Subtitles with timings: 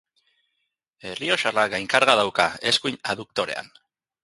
[1.09, 3.73] Errioxarrak gainkarga dauka eskuin abduktorean.